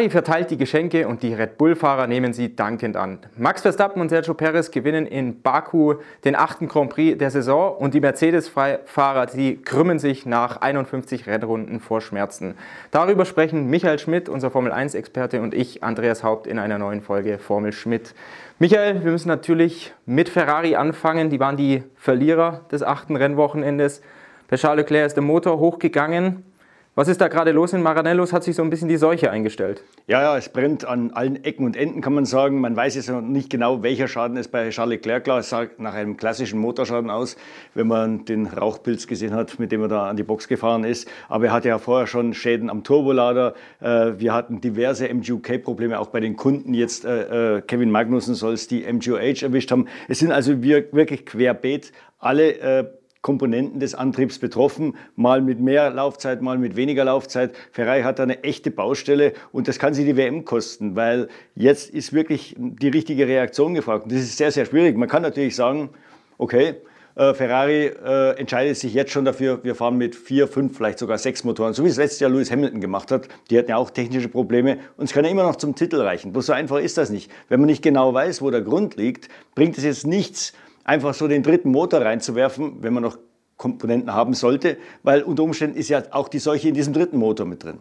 [0.00, 3.18] Ferrari verteilt die Geschenke und die Red Bull-Fahrer nehmen sie dankend an.
[3.36, 7.92] Max Verstappen und Sergio Perez gewinnen in Baku den achten Grand Prix der Saison und
[7.92, 12.54] die Mercedes-Fahrer, die krümmen sich nach 51 Rennrunden vor Schmerzen.
[12.90, 17.72] Darüber sprechen Michael Schmidt, unser Formel-1-Experte, und ich, Andreas Haupt, in einer neuen Folge Formel
[17.72, 18.14] Schmidt.
[18.58, 21.28] Michael, wir müssen natürlich mit Ferrari anfangen.
[21.28, 24.00] Die waren die Verlierer des achten Rennwochenendes.
[24.48, 26.49] Bei Charles Leclerc ist der Motor hochgegangen.
[26.96, 28.32] Was ist da gerade los in Maranellos?
[28.32, 29.84] Hat sich so ein bisschen die Seuche eingestellt?
[30.08, 32.60] Ja, ja, es brennt an allen Ecken und Enden, kann man sagen.
[32.60, 35.28] Man weiß jetzt noch nicht genau, welcher Schaden es bei Charles Leclerc.
[35.28, 37.36] Es sah nach einem klassischen Motorschaden aus,
[37.74, 41.08] wenn man den Rauchpilz gesehen hat, mit dem er da an die Box gefahren ist.
[41.28, 43.54] Aber er hatte ja vorher schon Schäden am Turbolader.
[43.78, 46.74] Äh, wir hatten diverse MGUK-Probleme, auch bei den Kunden.
[46.74, 49.86] Jetzt äh, äh, Kevin Magnussen soll es die MGUH erwischt haben.
[50.08, 56.56] Es sind also wirklich querbeet alle Komponenten des Antriebs betroffen, mal mit mehr Laufzeit, mal
[56.56, 57.52] mit weniger Laufzeit.
[57.72, 61.90] Ferrari hat da eine echte Baustelle und das kann sie die WM kosten, weil jetzt
[61.90, 64.04] ist wirklich die richtige Reaktion gefragt.
[64.04, 64.96] Und das ist sehr, sehr schwierig.
[64.96, 65.90] Man kann natürlich sagen,
[66.38, 66.76] okay,
[67.16, 71.18] äh, Ferrari äh, entscheidet sich jetzt schon dafür, wir fahren mit vier, fünf, vielleicht sogar
[71.18, 73.28] sechs Motoren, so wie es letztes Jahr Lewis Hamilton gemacht hat.
[73.50, 76.32] Die hatten ja auch technische Probleme und es kann ja immer noch zum Titel reichen.
[76.32, 77.30] Bloß so einfach ist das nicht.
[77.48, 81.28] Wenn man nicht genau weiß, wo der Grund liegt, bringt es jetzt nichts, einfach so
[81.28, 83.18] den dritten Motor reinzuwerfen, wenn man noch
[83.56, 87.46] Komponenten haben sollte, weil unter Umständen ist ja auch die Seuche in diesem dritten Motor
[87.46, 87.78] mit drin.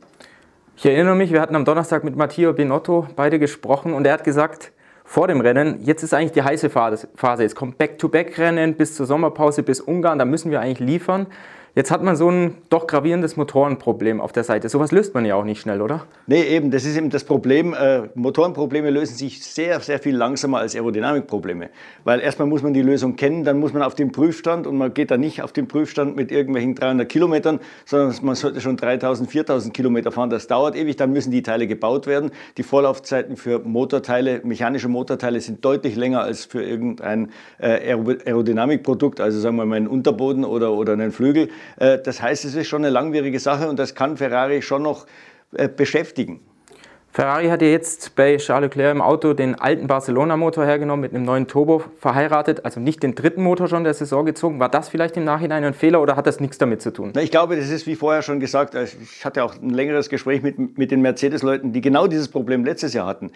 [0.75, 4.23] Ich erinnere mich, wir hatten am Donnerstag mit Matteo Binotto beide gesprochen und er hat
[4.23, 4.71] gesagt,
[5.03, 7.07] vor dem Rennen, jetzt ist eigentlich die heiße Phase.
[7.39, 11.27] Jetzt kommt Back-to-Back-Rennen bis zur Sommerpause, bis Ungarn, da müssen wir eigentlich liefern.
[11.79, 14.67] Jetzt hat man so ein doch gravierendes Motorenproblem auf der Seite.
[14.67, 16.03] Sowas löst man ja auch nicht schnell, oder?
[16.27, 17.73] Nee, eben, das ist eben das Problem.
[17.73, 21.69] Äh, Motorenprobleme lösen sich sehr, sehr viel langsamer als Aerodynamikprobleme.
[22.03, 24.93] Weil erstmal muss man die Lösung kennen, dann muss man auf den Prüfstand und man
[24.93, 29.31] geht da nicht auf den Prüfstand mit irgendwelchen 300 Kilometern, sondern man sollte schon 3000,
[29.31, 30.29] 4000 Kilometer fahren.
[30.29, 32.31] Das dauert ewig, dann müssen die Teile gebaut werden.
[32.57, 37.95] Die Vorlaufzeiten für Motorteile, mechanische Motorteile sind deutlich länger als für irgendein äh,
[38.25, 41.47] Aerodynamikprodukt, also sagen wir mal einen Unterboden oder, oder einen Flügel.
[41.77, 45.05] Äh, das heißt, es ist schon eine langwierige Sache und das kann Ferrari schon noch
[45.53, 46.41] äh, beschäftigen.
[47.11, 51.25] Ferrari hat ja jetzt bei Charles Leclerc im Auto den alten Barcelona-Motor hergenommen, mit einem
[51.25, 54.59] neuen Turbo verheiratet, also nicht den dritten Motor schon der Saison gezogen.
[54.59, 57.13] War das vielleicht im Nachhinein ein Fehler oder hat das nichts damit zu tun?
[57.19, 60.43] Ich glaube, das ist wie vorher schon gesagt, also ich hatte auch ein längeres Gespräch
[60.43, 63.31] mit, mit den Mercedes-Leuten, die genau dieses Problem letztes Jahr hatten.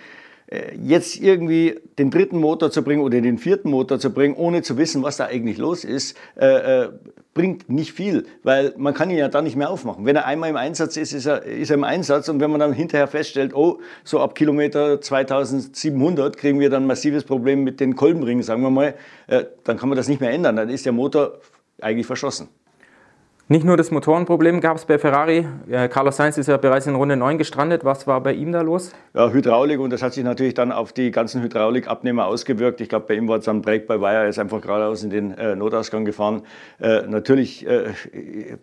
[0.54, 4.62] Äh, jetzt irgendwie den dritten Motor zu bringen oder den vierten Motor zu bringen, ohne
[4.62, 6.90] zu wissen, was da eigentlich los ist, äh, äh,
[7.34, 10.06] bringt nicht viel, weil man kann ihn ja dann nicht mehr aufmachen.
[10.06, 12.60] Wenn er einmal im Einsatz ist, ist er, ist er im Einsatz und wenn man
[12.60, 17.80] dann hinterher feststellt, oh, so ab Kilometer 2700 kriegen wir dann ein massives Problem mit
[17.80, 18.94] den Kolbenringen, sagen wir mal,
[19.26, 21.40] äh, dann kann man das nicht mehr ändern, dann ist der Motor
[21.82, 22.48] eigentlich verschossen.
[23.50, 25.46] Nicht nur das Motorenproblem gab es bei Ferrari.
[25.90, 27.84] Carlos Sainz ist ja bereits in Runde 9 gestrandet.
[27.84, 28.94] Was war bei ihm da los?
[29.14, 32.80] Ja, Hydraulik und das hat sich natürlich dann auf die ganzen Hydraulikabnehmer ausgewirkt.
[32.80, 35.10] Ich glaube, bei ihm war es am Break by Wire, er ist einfach geradeaus in
[35.10, 36.44] den äh, Notausgang gefahren.
[36.80, 37.90] Äh, natürlich, äh,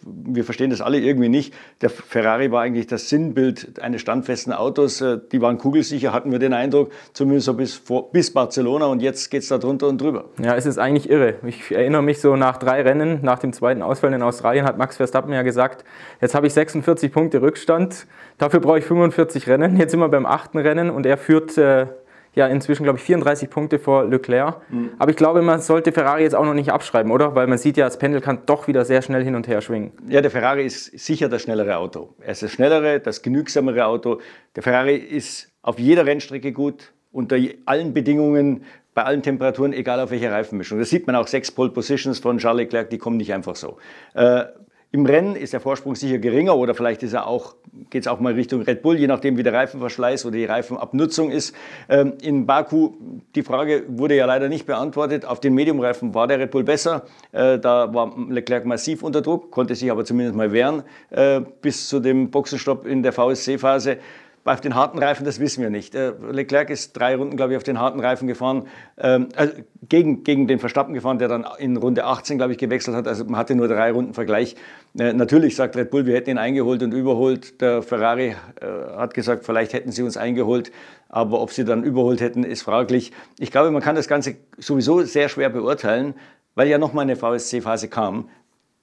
[0.02, 1.52] wir verstehen das alle irgendwie nicht.
[1.82, 5.02] Der Ferrari war eigentlich das Sinnbild eines standfesten Autos.
[5.02, 9.02] Äh, die waren kugelsicher, hatten wir den Eindruck, zumindest so bis, vor, bis Barcelona und
[9.02, 10.24] jetzt geht es da drunter und drüber.
[10.42, 11.34] Ja, es ist eigentlich irre.
[11.46, 14.96] Ich erinnere mich so nach drei Rennen, nach dem zweiten Ausfall in Australien, hat Max
[14.96, 15.84] Verstappen ja gesagt,
[16.20, 18.06] jetzt habe ich 46 Punkte Rückstand,
[18.38, 19.76] dafür brauche ich 45 Rennen.
[19.76, 21.86] Jetzt sind wir beim achten Rennen und er führt äh,
[22.34, 24.60] ja inzwischen, glaube ich, 34 Punkte vor Leclerc.
[24.70, 24.90] Mhm.
[24.98, 27.34] Aber ich glaube, man sollte Ferrari jetzt auch noch nicht abschreiben, oder?
[27.34, 29.92] Weil man sieht ja, das Pendel kann doch wieder sehr schnell hin und her schwingen.
[30.08, 32.14] Ja, der Ferrari ist sicher das schnellere Auto.
[32.20, 34.20] Er ist das schnellere, das genügsamere Auto.
[34.56, 38.64] Der Ferrari ist auf jeder Rennstrecke gut, unter allen Bedingungen
[38.94, 40.78] bei allen Temperaturen, egal auf welcher Reifenmischung.
[40.78, 43.76] Das sieht man auch, sechs Pole Positions von Charles Leclerc, die kommen nicht einfach so.
[44.14, 44.44] Äh,
[44.92, 47.54] Im Rennen ist der Vorsprung sicher geringer oder vielleicht ist er auch,
[47.90, 51.30] geht es auch mal Richtung Red Bull, je nachdem wie der Reifenverschleiß oder die Reifenabnutzung
[51.30, 51.54] ist.
[51.88, 52.94] Ähm, in Baku,
[53.36, 55.24] die Frage wurde ja leider nicht beantwortet.
[55.24, 57.04] Auf den Mediumreifen war der Red Bull besser.
[57.30, 61.88] Äh, da war Leclerc massiv unter Druck, konnte sich aber zumindest mal wehren äh, bis
[61.88, 63.98] zu dem Boxenstopp in der VSC-Phase.
[64.44, 65.94] Auf den harten Reifen, das wissen wir nicht.
[65.94, 68.66] Äh, Leclerc ist drei Runden, glaube ich, auf den harten Reifen gefahren,
[68.96, 69.52] ähm, also
[69.88, 73.06] gegen, gegen den Verstappen gefahren, der dann in Runde 18, glaube ich, gewechselt hat.
[73.06, 74.56] Also man hatte nur drei Runden Vergleich.
[74.98, 77.60] Äh, natürlich sagt Red Bull, wir hätten ihn eingeholt und überholt.
[77.60, 78.28] Der Ferrari
[78.60, 78.66] äh,
[78.96, 80.72] hat gesagt, vielleicht hätten sie uns eingeholt.
[81.10, 83.12] Aber ob sie dann überholt hätten, ist fraglich.
[83.38, 86.14] Ich glaube, man kann das Ganze sowieso sehr schwer beurteilen,
[86.54, 88.28] weil ja nochmal eine VSC-Phase kam.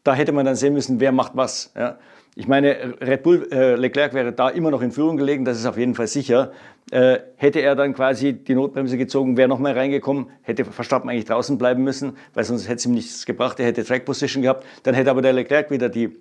[0.04, 1.72] Da hätte man dann sehen müssen, wer macht was.
[1.76, 1.98] Ja.
[2.40, 5.66] Ich meine, Red Bull, äh, Leclerc wäre da immer noch in Führung gelegen, das ist
[5.66, 6.52] auf jeden Fall sicher.
[6.92, 11.26] Äh, hätte er dann quasi die Notbremse gezogen, wäre noch mal reingekommen, hätte Verstappen eigentlich
[11.26, 14.68] draußen bleiben müssen, weil sonst hätte es ihm nichts gebracht, er hätte Track Position gehabt.
[14.84, 16.16] Dann hätte aber der Leclerc wieder die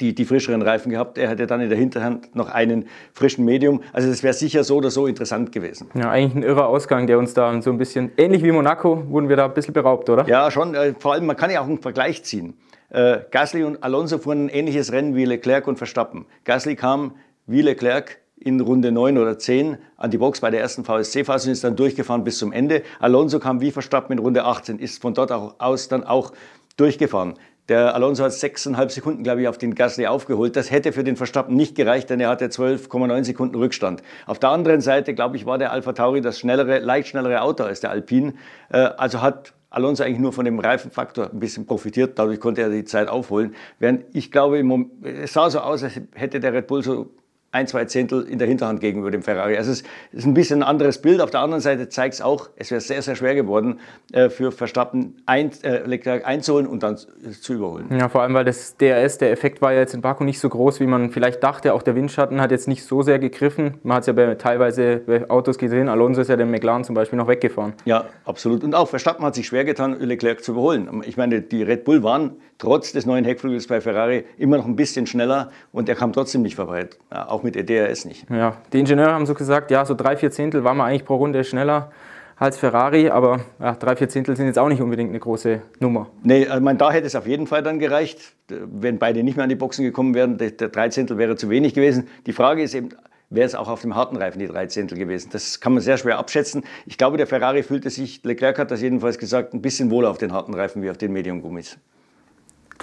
[0.00, 1.18] die, die frischeren Reifen gehabt.
[1.18, 3.82] Er hätte dann in der Hinterhand noch einen frischen Medium.
[3.92, 5.90] Also das wäre sicher so oder so interessant gewesen.
[5.94, 9.28] Ja, eigentlich ein irrer Ausgang, der uns da so ein bisschen, ähnlich wie Monaco, wurden
[9.28, 10.26] wir da ein bisschen beraubt, oder?
[10.26, 10.74] Ja, schon.
[10.74, 12.54] Äh, vor allem, man kann ja auch einen Vergleich ziehen.
[12.94, 16.26] Äh, Gasly und Alonso fuhren ein ähnliches Rennen wie Leclerc und Verstappen.
[16.44, 20.84] Gasly kam wie Leclerc in Runde 9 oder 10 an die Box bei der ersten
[20.84, 22.82] VSC-Phase und ist dann durchgefahren bis zum Ende.
[23.00, 26.32] Alonso kam wie Verstappen in Runde 18, ist von dort aus dann auch
[26.76, 27.34] durchgefahren.
[27.68, 30.54] Der Alonso hat sechseinhalb Sekunden, glaube ich, auf den Gasly aufgeholt.
[30.54, 34.02] Das hätte für den Verstappen nicht gereicht, denn er hatte 12,9 Sekunden Rückstand.
[34.26, 37.64] Auf der anderen Seite, glaube ich, war der Alpha Tauri das schnellere, leicht schnellere Auto
[37.64, 38.34] als der Alpine.
[38.70, 42.18] Äh, also hat Alonso eigentlich nur von dem Reifenfaktor ein bisschen profitiert.
[42.18, 43.54] Dadurch konnte er die Zeit aufholen.
[43.78, 44.62] Während ich glaube,
[45.02, 47.10] es sah so aus, als hätte der Red Bull so
[47.54, 49.56] ein, zwei Zehntel in der Hinterhand gegenüber dem Ferrari.
[49.56, 51.20] Also es ist ein bisschen ein anderes Bild.
[51.20, 53.78] Auf der anderen Seite zeigt es auch, es wäre sehr, sehr schwer geworden,
[54.12, 57.86] äh, für Verstappen ein, äh, Leclerc einzuholen und dann zu überholen.
[57.96, 60.48] Ja, vor allem, weil das DRS, der Effekt war ja jetzt in Baku nicht so
[60.48, 61.74] groß, wie man vielleicht dachte.
[61.74, 63.74] Auch der Windschatten hat jetzt nicht so sehr gegriffen.
[63.84, 65.88] Man hat es ja bei, teilweise bei Autos gesehen.
[65.88, 67.74] Alonso ist ja den McLaren zum Beispiel noch weggefahren.
[67.84, 68.64] Ja, absolut.
[68.64, 71.02] Und auch Verstappen hat sich schwer getan, Leclerc zu überholen.
[71.06, 74.74] Ich meine, die Red Bull waren trotz des neuen Heckflügels bei Ferrari immer noch ein
[74.74, 76.88] bisschen schneller und er kam trotzdem nicht vorbei.
[77.10, 78.28] Auch mit der DRS nicht.
[78.30, 81.16] Ja, die Ingenieure haben so gesagt, ja, so drei, vier Zehntel waren wir eigentlich pro
[81.16, 81.92] Runde schneller
[82.36, 86.08] als Ferrari, aber ja, drei, vier Zehntel sind jetzt auch nicht unbedingt eine große Nummer.
[86.22, 89.44] Nee, ich meine, da hätte es auf jeden Fall dann gereicht, wenn beide nicht mehr
[89.44, 90.38] an die Boxen gekommen wären.
[90.38, 92.08] Der, der drei Zehntel wäre zu wenig gewesen.
[92.26, 92.88] Die Frage ist eben,
[93.30, 95.30] wäre es auch auf dem harten Reifen die drei Zehntel gewesen.
[95.32, 96.64] Das kann man sehr schwer abschätzen.
[96.86, 100.18] Ich glaube, der Ferrari fühlte sich, Leclerc hat das jedenfalls gesagt, ein bisschen wohler auf
[100.18, 101.78] den harten Reifen wie auf den Medium-Gummis.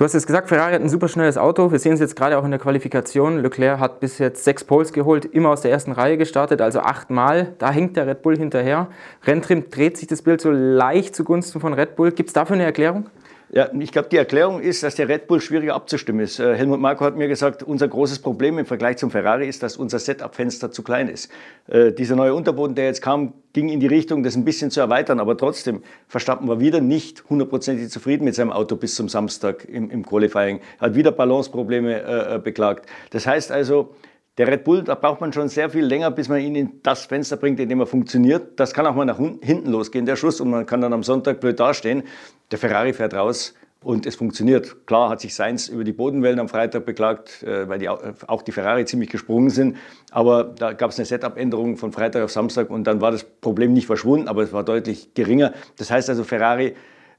[0.01, 1.71] Du hast es gesagt, Ferrari hat ein super schnelles Auto.
[1.71, 3.37] Wir sehen es jetzt gerade auch in der Qualifikation.
[3.37, 7.53] Leclerc hat bis jetzt sechs Poles geholt, immer aus der ersten Reihe gestartet, also achtmal.
[7.59, 8.87] Da hängt der Red Bull hinterher.
[9.25, 12.13] Renntrim dreht sich das Bild so leicht zugunsten von Red Bull.
[12.13, 13.11] Gibt es dafür eine Erklärung?
[13.53, 16.39] Ja, ich glaube, die Erklärung ist, dass der Red Bull schwieriger abzustimmen ist.
[16.39, 19.75] Äh, Helmut Marko hat mir gesagt, unser großes Problem im Vergleich zum Ferrari ist, dass
[19.75, 21.29] unser Setup-Fenster zu klein ist.
[21.67, 24.79] Äh, dieser neue Unterboden, der jetzt kam, ging in die Richtung, das ein bisschen zu
[24.79, 29.65] erweitern, aber trotzdem, Verstappen war wieder nicht hundertprozentig zufrieden mit seinem Auto bis zum Samstag
[29.65, 32.85] im, im Qualifying, hat wieder Balanceprobleme äh, äh beklagt.
[33.09, 33.93] Das heißt also,
[34.37, 37.05] der Red Bull, da braucht man schon sehr viel länger, bis man ihn in das
[37.05, 38.59] Fenster bringt, in dem er funktioniert.
[38.59, 41.41] Das kann auch mal nach hinten losgehen, der Schuss, und man kann dann am Sonntag
[41.41, 42.03] blöd dastehen.
[42.49, 44.87] Der Ferrari fährt raus und es funktioniert.
[44.87, 48.51] Klar hat sich Sainz über die Bodenwellen am Freitag beklagt, äh, weil die, auch die
[48.51, 49.77] Ferrari ziemlich gesprungen sind.
[50.11, 53.73] Aber da gab es eine Setup-Änderung von Freitag auf Samstag und dann war das Problem
[53.73, 55.53] nicht verschwunden, aber es war deutlich geringer.
[55.77, 56.75] Das heißt also, Ferrari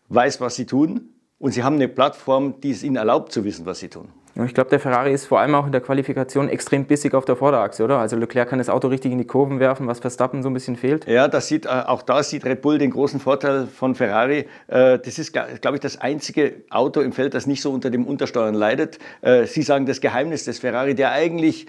[0.09, 1.11] weiß, was sie tun
[1.43, 4.09] und sie haben eine Plattform, die es ihnen erlaubt zu wissen, was sie tun.
[4.47, 7.35] Ich glaube, der Ferrari ist vor allem auch in der Qualifikation extrem bissig auf der
[7.35, 7.99] Vorderachse, oder?
[7.99, 10.77] Also Leclerc kann das Auto richtig in die Kurven werfen, was Verstappen so ein bisschen
[10.77, 11.05] fehlt.
[11.07, 14.47] Ja, das sieht, äh, auch da sieht Red Bull den großen Vorteil von Ferrari.
[14.69, 18.07] Äh, das ist, glaube ich, das einzige Auto im Feld, das nicht so unter dem
[18.07, 19.01] Untersteuern leidet.
[19.21, 21.67] Äh, Sie sagen, das Geheimnis des Ferrari, der eigentlich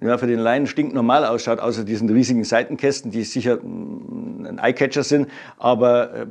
[0.00, 5.02] ja, für den Laien stinknormal ausschaut, außer diesen riesigen Seitenkästen, die sicher mm, ein Eyecatcher
[5.02, 5.28] sind.
[5.58, 6.28] Aber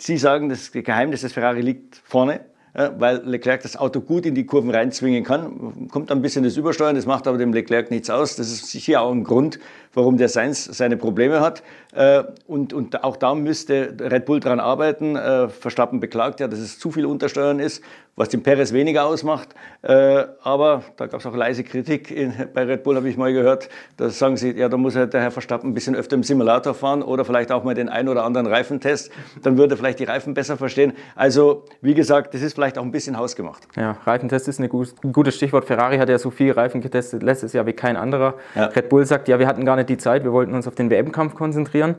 [0.00, 2.40] Sie sagen, das Geheimnis des Ferrari liegt vorne
[2.72, 5.88] weil Leclerc das Auto gut in die Kurven reinzwingen kann.
[5.88, 8.36] Kommt ein bisschen das Übersteuern, das macht aber dem Leclerc nichts aus.
[8.36, 9.58] Das ist sicher auch ein Grund,
[9.94, 11.62] warum der Sainz seine Probleme hat.
[11.92, 15.16] Äh, und, und auch da müsste Red Bull dran arbeiten.
[15.16, 17.82] Äh, Verstappen beklagt ja, dass es zu viel Untersteuern ist,
[18.14, 19.48] was dem Perez weniger ausmacht.
[19.82, 23.32] Äh, aber da gab es auch leise Kritik in, bei Red Bull, habe ich mal
[23.32, 23.68] gehört.
[23.96, 26.74] Da sagen sie, ja, da muss halt der Herr Verstappen ein bisschen öfter im Simulator
[26.74, 29.10] fahren oder vielleicht auch mal den einen oder anderen Reifentest.
[29.42, 30.92] Dann würde er vielleicht die Reifen besser verstehen.
[31.16, 33.66] Also, wie gesagt, das ist vielleicht auch ein bisschen hausgemacht.
[33.76, 35.64] Ja, Reifentest ist ein gutes Stichwort.
[35.64, 38.34] Ferrari hat ja so viel Reifen getestet letztes Jahr wie kein anderer.
[38.54, 38.66] Ja.
[38.66, 40.90] Red Bull sagt, ja, wir hatten gar nicht die Zeit, wir wollten uns auf den
[40.90, 41.94] WM-Kampf konzentrieren.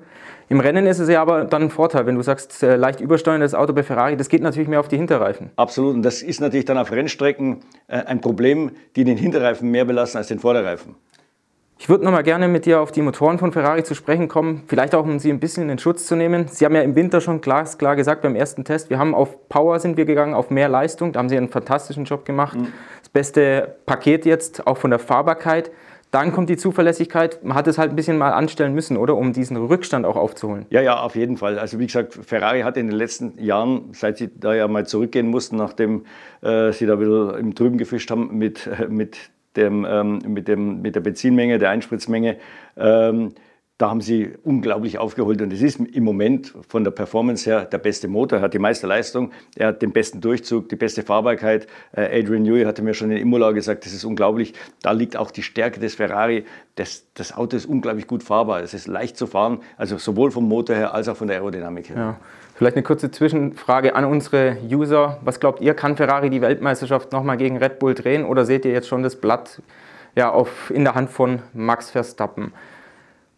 [0.49, 3.55] Im Rennen ist es ja aber dann ein Vorteil, wenn du sagst, äh, leicht übersteuerndes
[3.55, 5.49] Auto bei Ferrari, das geht natürlich mehr auf die Hinterreifen.
[5.55, 9.85] Absolut, und das ist natürlich dann auf Rennstrecken äh, ein Problem, die den Hinterreifen mehr
[9.85, 10.95] belasten als den Vorderreifen.
[11.81, 14.61] Ich würde noch mal gerne mit dir auf die Motoren von Ferrari zu sprechen kommen,
[14.67, 16.47] vielleicht auch um sie ein bisschen in den Schutz zu nehmen.
[16.47, 19.49] Sie haben ja im Winter schon klar, klar gesagt beim ersten Test, wir haben auf
[19.49, 22.55] Power sind wir gegangen, auf mehr Leistung, da haben sie einen fantastischen Job gemacht.
[22.55, 22.67] Mhm.
[22.99, 25.71] Das beste Paket jetzt, auch von der Fahrbarkeit.
[26.11, 27.41] Dann kommt die Zuverlässigkeit.
[27.43, 29.15] Man hat es halt ein bisschen mal anstellen müssen, oder?
[29.15, 30.65] Um diesen Rückstand auch aufzuholen.
[30.69, 31.57] Ja, ja, auf jeden Fall.
[31.57, 35.27] Also wie gesagt, Ferrari hat in den letzten Jahren, seit sie da ja mal zurückgehen
[35.27, 36.05] mussten, nachdem
[36.41, 39.17] äh, sie da wieder im Trüben gefischt haben mit, mit,
[39.55, 42.37] dem, ähm, mit, dem, mit der Benzinmenge, der Einspritzmenge,
[42.75, 43.29] ähm,
[43.81, 47.79] da haben sie unglaublich aufgeholt und es ist im Moment von der Performance her der
[47.79, 51.65] beste Motor, er hat die meiste Leistung, er hat den besten Durchzug, die beste Fahrbarkeit.
[51.91, 54.53] Äh, Adrian Newey hatte mir schon in Imola gesagt, das ist unglaublich.
[54.83, 56.45] Da liegt auch die Stärke des Ferrari.
[56.75, 60.47] Das, das Auto ist unglaublich gut fahrbar, es ist leicht zu fahren, also sowohl vom
[60.47, 61.97] Motor her als auch von der Aerodynamik her.
[61.97, 62.19] Ja.
[62.53, 65.17] Vielleicht eine kurze Zwischenfrage an unsere User.
[65.23, 68.73] Was glaubt ihr, kann Ferrari die Weltmeisterschaft nochmal gegen Red Bull drehen oder seht ihr
[68.73, 69.63] jetzt schon das Blatt
[70.15, 72.53] ja, auf, in der Hand von Max Verstappen?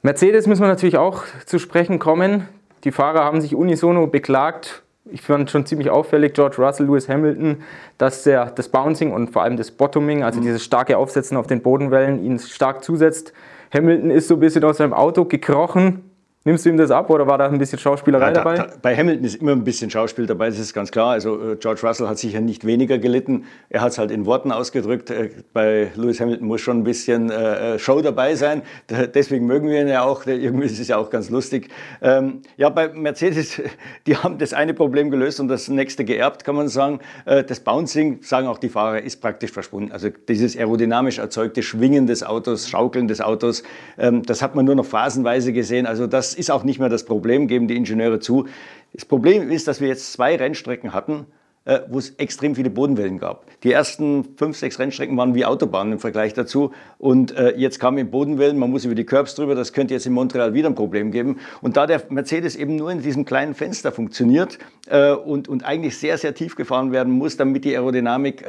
[0.06, 2.50] Mercedes müssen wir natürlich auch zu sprechen kommen.
[2.84, 4.84] Die Fahrer haben sich unisono beklagt.
[5.10, 7.64] Ich fand schon ziemlich auffällig, George Russell, Lewis Hamilton,
[7.98, 10.44] dass der, das Bouncing und vor allem das Bottoming, also mhm.
[10.44, 13.32] dieses starke Aufsetzen auf den Bodenwellen, ihnen stark zusetzt.
[13.74, 16.04] Hamilton ist so ein bisschen aus seinem Auto gekrochen,
[16.46, 18.58] Nimmst du ihm das ab oder war da ein bisschen Schauspielerei ja, da, dabei?
[18.58, 21.12] Da, bei Hamilton ist immer ein bisschen Schauspiel dabei, das ist ganz klar.
[21.12, 23.46] Also äh, George Russell hat sicher nicht weniger gelitten.
[23.70, 25.10] Er hat es halt in Worten ausgedrückt.
[25.10, 28.62] Äh, bei Lewis Hamilton muss schon ein bisschen äh, äh Show dabei sein.
[28.90, 30.26] deswegen mögen wir ihn ja auch.
[30.26, 31.70] Irgendwie ist es ja auch ganz lustig.
[32.02, 33.62] Ähm, ja, bei Mercedes,
[34.06, 37.00] die haben das eine Problem gelöst und das nächste geerbt, kann man sagen.
[37.26, 39.92] Das Bouncing, sagen auch die Fahrer, ist praktisch verschwunden.
[39.92, 43.64] Also dieses aerodynamisch erzeugte Schwingen des Autos, Schaukeln des Autos,
[43.98, 45.86] ähm, das hat man nur noch phasenweise gesehen.
[45.86, 48.48] Also das ist auch nicht mehr das Problem, geben die Ingenieure zu.
[48.94, 51.26] Das Problem ist, dass wir jetzt zwei Rennstrecken hatten,
[51.66, 53.46] äh, wo es extrem viele Bodenwellen gab.
[53.62, 56.74] Die ersten fünf, sechs Rennstrecken waren wie Autobahnen im Vergleich dazu.
[56.98, 60.12] Und äh, jetzt kamen Bodenwellen, man muss über die Curbs drüber, das könnte jetzt in
[60.12, 61.40] Montreal wieder ein Problem geben.
[61.62, 64.60] Und da der Mercedes eben nur in diesem kleinen Fenster funktioniert
[64.90, 68.46] äh, und, und eigentlich sehr, sehr tief gefahren werden muss, damit die Aerodynamik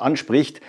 [0.00, 0.60] anspricht,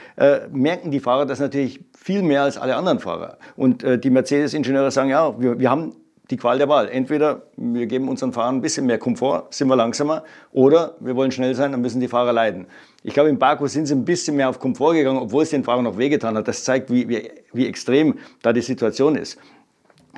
[0.52, 3.38] merken die Fahrer das natürlich viel mehr als alle anderen Fahrer.
[3.56, 5.94] Und die Mercedes-Ingenieure sagen, ja, wir, wir haben
[6.30, 6.90] die Qual der Wahl.
[6.90, 11.32] Entweder wir geben unseren Fahrern ein bisschen mehr Komfort, sind wir langsamer, oder wir wollen
[11.32, 12.68] schnell sein, dann müssen die Fahrer leiden.
[13.04, 15.64] Ich glaube, in Baku sind sie ein bisschen mehr auf Komfort gegangen, obwohl es den
[15.64, 16.48] Fahrern noch wehgetan hat.
[16.48, 19.38] Das zeigt, wie, wie, wie extrem da die Situation ist.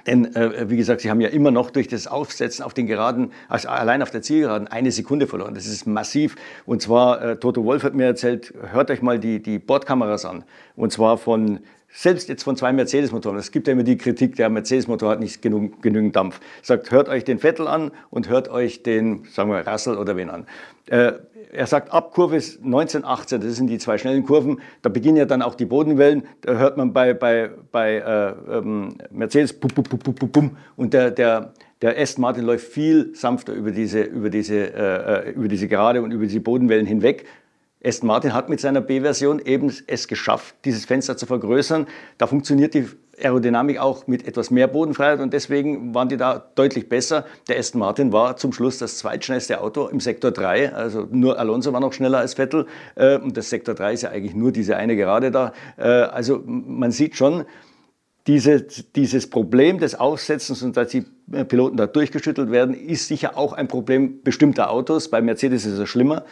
[0.08, 3.32] Denn, äh, wie gesagt, sie haben ja immer noch durch das Aufsetzen auf den Geraden,
[3.50, 5.54] also allein auf der Zielgeraden, eine Sekunde verloren.
[5.54, 6.36] Das ist massiv.
[6.66, 10.44] Und zwar, äh, Toto Wolf hat mir erzählt, hört euch mal die, die Bordkameras an.
[10.76, 11.60] Und zwar von
[11.94, 15.42] selbst jetzt von zwei Mercedes-Motoren, es gibt ja immer die Kritik, der Mercedes-Motor hat nicht
[15.42, 16.40] genug, genügend Dampf.
[16.62, 20.30] Sagt, hört euch den Vettel an und hört euch den, sagen wir, Russell oder wen
[20.30, 20.46] an.
[20.88, 21.14] Äh,
[21.52, 25.26] er sagt, ab Kurve 19, 18, das sind die zwei schnellen Kurven, da beginnen ja
[25.26, 29.84] dann auch die Bodenwellen, da hört man bei, bei, bei äh, ähm, Mercedes, bum, bum,
[29.84, 34.30] bum, bum, bum, und der, der, der Aston Martin läuft viel sanfter über diese, über,
[34.30, 37.26] diese, äh, äh über diese Gerade und über diese Bodenwellen hinweg.
[37.84, 41.88] Aston Martin hat mit seiner B-Version eben es geschafft, dieses Fenster zu vergrößern.
[42.18, 42.86] Da funktioniert die
[43.20, 47.26] Aerodynamik auch mit etwas mehr Bodenfreiheit und deswegen waren die da deutlich besser.
[47.48, 51.74] Der Aston Martin war zum Schluss das zweitschnellste Auto im Sektor 3, also nur Alonso
[51.74, 54.78] war noch schneller als Vettel äh, und das Sektor 3 ist ja eigentlich nur diese
[54.78, 55.54] eine Gerade da.
[55.78, 57.46] Äh, also man sieht schon,
[58.28, 61.06] diese, dieses Problem des Aufsetzens und dass die
[61.48, 65.10] Piloten da durchgeschüttelt werden, ist sicher auch ein Problem bestimmter Autos.
[65.10, 66.24] Bei Mercedes ist es schlimmer.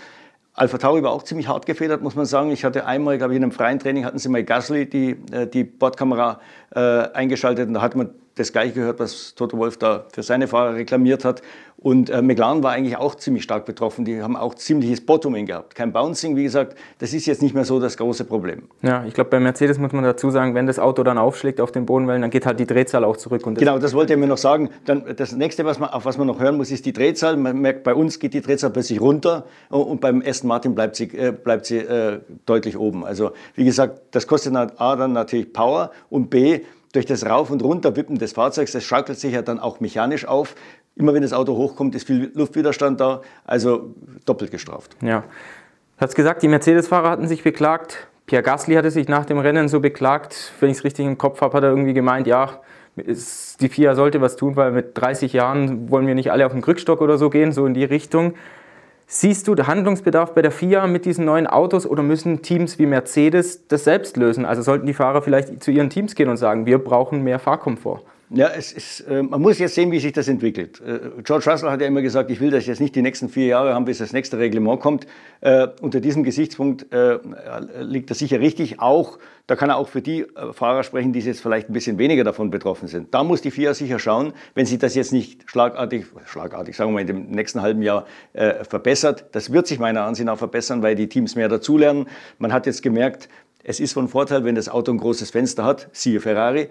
[0.54, 2.52] Alpha Tauri war auch ziemlich hart gefedert, muss man sagen.
[2.52, 5.48] Ich hatte einmal, glaube ich, in einem freien Training hatten sie mal Gasly die, äh,
[5.48, 6.42] die Bordkamera
[6.76, 10.48] äh, eingeschaltet und da hat man das gleiche gehört, was Toto Wolf da für seine
[10.48, 11.42] Fahrer reklamiert hat.
[11.82, 14.04] Und äh, McLaren war eigentlich auch ziemlich stark betroffen.
[14.04, 15.76] Die haben auch ziemliches Bottoming gehabt.
[15.76, 18.64] Kein Bouncing, wie gesagt, das ist jetzt nicht mehr so das große Problem.
[18.82, 21.72] Ja, ich glaube, bei Mercedes muss man dazu sagen, wenn das Auto dann aufschlägt auf
[21.72, 23.44] den Bodenwellen, dann geht halt die Drehzahl auch zurück.
[23.46, 24.70] Das genau, das wollte ich mir noch sagen.
[24.86, 27.38] Dann, das nächste, was man, auf was man noch hören muss, ist die Drehzahl.
[27.38, 31.06] Man merkt, bei uns geht die Drehzahl plötzlich runter und beim Aston Martin bleibt sie,
[31.06, 33.06] äh, bleibt sie äh, deutlich oben.
[33.06, 36.62] Also, wie gesagt, das kostet A dann natürlich Power und B,
[36.94, 40.56] durch das Rauf- und Runterwippen des Fahrzeugs, das schaukelt sich ja dann auch mechanisch auf.
[40.96, 43.94] Immer wenn das Auto hochkommt, ist viel Luftwiderstand da, also
[44.26, 44.96] doppelt gestraft.
[45.02, 45.22] Ja.
[45.22, 48.08] Du hast gesagt, die Mercedes-Fahrer hatten sich beklagt.
[48.26, 50.54] Pierre Gasly hatte sich nach dem Rennen so beklagt.
[50.60, 52.60] Wenn ich es richtig im Kopf habe, hat er irgendwie gemeint, ja,
[52.96, 56.62] die FIA sollte was tun, weil mit 30 Jahren wollen wir nicht alle auf den
[56.62, 58.34] Krückstock oder so gehen, so in die Richtung.
[59.12, 63.66] Siehst du Handlungsbedarf bei der FIA mit diesen neuen Autos oder müssen Teams wie Mercedes
[63.68, 64.46] das selbst lösen?
[64.46, 68.04] Also sollten die Fahrer vielleicht zu ihren Teams gehen und sagen, wir brauchen mehr Fahrkomfort?
[68.32, 70.80] Ja, es ist, äh, man muss jetzt sehen, wie sich das entwickelt.
[70.82, 73.48] Äh, George Russell hat ja immer gesagt, ich will das jetzt nicht die nächsten vier
[73.48, 75.08] Jahre haben, bis das nächste Reglement kommt.
[75.42, 77.18] Äh, unter diesem Gesichtspunkt äh,
[77.80, 78.80] liegt das sicher richtig.
[78.80, 79.18] Auch,
[79.48, 82.24] da kann er auch für die äh, Fahrer sprechen, die jetzt vielleicht ein bisschen weniger
[82.24, 83.16] davon betroffen sind.
[83.16, 86.94] Da muss die FIA sicher schauen, wenn sich das jetzt nicht schlagartig, schlagartig, sagen wir
[86.94, 89.26] mal, in dem nächsten halben Jahr äh, verbessert.
[89.32, 92.08] Das wird sich meiner Ansicht nach verbessern, weil die Teams mehr dazulernen.
[92.38, 93.28] Man hat jetzt gemerkt,
[93.64, 96.70] es ist von Vorteil, wenn das Auto ein großes Fenster hat, siehe Ferrari.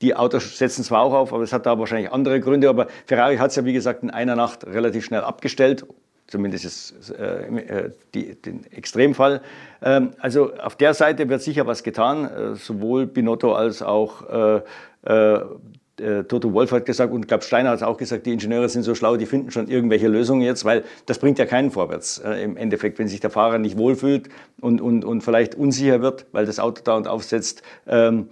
[0.00, 2.68] Die Autos setzen zwar auch auf, aber es hat da wahrscheinlich andere Gründe.
[2.68, 5.84] Aber Ferrari hat es ja, wie gesagt, in einer Nacht relativ schnell abgestellt.
[6.26, 9.42] Zumindest ist äh, äh, die, den Extremfall.
[9.82, 12.24] Ähm, also auf der Seite wird sicher was getan.
[12.24, 14.60] Äh, sowohl Binotto als auch äh,
[15.04, 15.44] äh
[16.00, 18.82] äh, Toto Wolf hat gesagt und glaube Steiner hat es auch gesagt, die Ingenieure sind
[18.82, 22.42] so schlau, die finden schon irgendwelche Lösungen jetzt, weil das bringt ja keinen vorwärts äh,
[22.42, 24.28] im Endeffekt, wenn sich der Fahrer nicht wohlfühlt
[24.60, 27.62] und, und, und vielleicht unsicher wird, weil das Auto da und aufsetzt.
[27.86, 28.28] Ähm,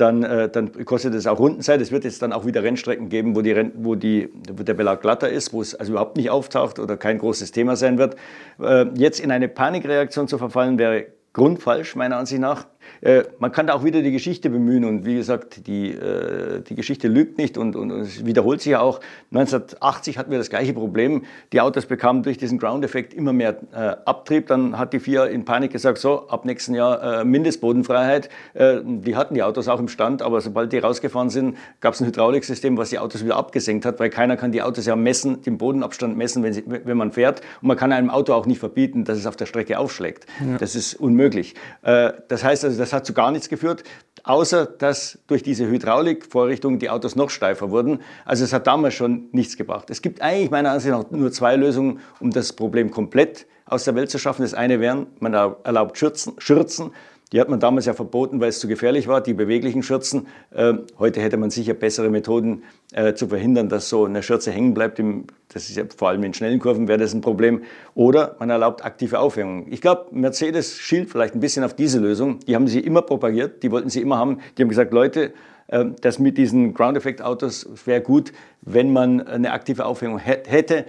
[0.00, 1.80] dann, äh, dann kostet es auch Rundenzeit.
[1.80, 5.00] Es wird jetzt dann auch wieder Rennstrecken geben, wo, die, wo, die, wo der Belag
[5.00, 8.16] glatter ist, wo es also überhaupt nicht auftaucht oder kein großes Thema sein wird.
[8.60, 12.66] Äh, jetzt in eine Panikreaktion zu verfallen, wäre grundfalsch, meiner Ansicht nach.
[13.00, 16.74] Äh, man kann da auch wieder die Geschichte bemühen und wie gesagt, die, äh, die
[16.74, 19.00] Geschichte lügt nicht und, und, und, es wiederholt sich ja auch.
[19.32, 21.22] 1980 hatten wir das gleiche Problem.
[21.52, 24.48] Die Autos bekamen durch diesen Ground-Effekt immer mehr äh, Abtrieb.
[24.48, 28.28] Dann hat die FIA in Panik gesagt, so, ab nächsten Jahr äh, Mindestbodenfreiheit.
[28.54, 32.00] Äh, die hatten die Autos auch im Stand, aber sobald die rausgefahren sind, gab es
[32.00, 35.42] ein Hydrauliksystem, was die Autos wieder abgesenkt hat, weil keiner kann die Autos ja messen,
[35.42, 37.40] den Bodenabstand messen, wenn, sie, wenn man fährt.
[37.62, 40.26] Und man kann einem Auto auch nicht verbieten, dass es auf der Strecke aufschlägt.
[40.40, 40.58] Ja.
[40.58, 41.54] Das ist unmöglich.
[41.82, 43.84] Das heißt also, das hat zu gar nichts geführt,
[44.24, 48.00] außer dass durch diese Hydraulikvorrichtung die Autos noch steifer wurden.
[48.24, 49.90] Also es hat damals schon nichts gebracht.
[49.90, 53.94] Es gibt eigentlich meiner Ansicht nach nur zwei Lösungen, um das Problem komplett aus der
[53.94, 54.42] Welt zu schaffen.
[54.42, 56.92] Das eine wären, man erlaubt Schürzen, Schürzen
[57.32, 60.26] die hat man damals ja verboten, weil es zu gefährlich war, die beweglichen Schürzen.
[60.54, 64.74] Ähm, heute hätte man sicher bessere Methoden äh, zu verhindern, dass so eine Schürze hängen
[64.74, 64.98] bleibt.
[64.98, 67.62] Im, das ist ja vor allem in schnellen Kurven wäre das ein Problem.
[67.94, 69.66] Oder man erlaubt aktive Aufhängung.
[69.70, 72.40] Ich glaube, Mercedes schielt vielleicht ein bisschen auf diese Lösung.
[72.40, 74.40] Die haben sie immer propagiert, die wollten sie immer haben.
[74.58, 75.32] Die haben gesagt, Leute,
[75.68, 78.32] äh, das mit diesen Ground-Effect-Autos wäre gut,
[78.62, 80.84] wenn man eine aktive Aufhängung hätte.